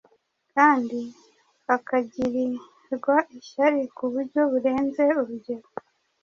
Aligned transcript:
kandi 0.53 0.99
akagirirwa 1.75 3.15
ishyari 3.39 3.81
ku 3.95 4.03
buryo 4.13 4.41
burenze 4.51 5.03
urugero, 5.19 5.67